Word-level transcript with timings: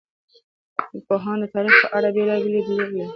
پوهان 1.07 1.37
د 1.41 1.45
تاریخ 1.55 1.75
په 1.81 1.87
اړه 1.97 2.09
بېلابېل 2.15 2.51
لیدلوري 2.55 2.85
لري. 2.93 3.03